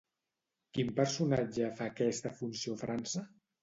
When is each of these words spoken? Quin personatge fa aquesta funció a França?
Quin 0.77 0.89
personatge 1.01 1.71
fa 1.79 1.93
aquesta 1.93 2.37
funció 2.43 2.77
a 2.79 2.85
França? 2.87 3.29